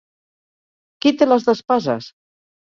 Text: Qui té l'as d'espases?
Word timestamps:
Qui 1.05 1.11
té 1.19 1.27
l'as 1.29 1.45
d'espases? 1.51 2.09